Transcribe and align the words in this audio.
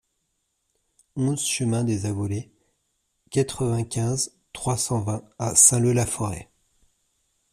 onze 1.15 1.45
chemin 1.45 1.83
des 1.83 2.07
Avollées, 2.07 2.51
quatre-vingt-quinze, 3.29 4.31
trois 4.51 4.75
cent 4.75 5.01
vingt 5.01 5.21
à 5.37 5.53
Saint-Leu-la-Forêt 5.53 6.49